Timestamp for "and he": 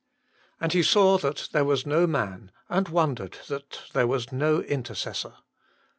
0.59-0.81